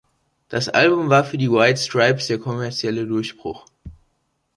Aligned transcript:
Das 0.49 0.67
Album 0.67 1.09
war 1.11 1.23
für 1.23 1.37
die 1.37 1.51
White 1.51 1.79
Stripes 1.79 2.25
der 2.25 2.39
kommerzielle 2.39 3.05
Durchbruch. 3.05 3.67